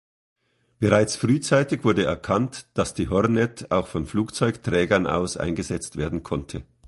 Bereits 0.79 1.15
frühzeitig 1.15 1.83
wurde 1.83 2.05
erkannt, 2.05 2.65
dass 2.73 2.95
die 2.95 3.09
Hornet 3.09 3.69
auch 3.69 3.85
von 3.85 4.07
Flugzeugträgern 4.07 5.05
aus 5.05 5.37
eingesetzt 5.37 5.95
werden 5.95 6.23
konnte. 6.23 6.63